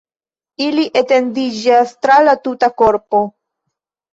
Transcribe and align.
Ili 0.67 0.85
etendiĝas 1.01 1.93
tra 2.07 2.17
la 2.29 2.35
tuta 2.49 2.71
korpo. 2.85 3.25